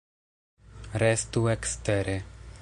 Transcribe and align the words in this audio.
Restu 1.03 1.45
ekstere! 1.53 2.17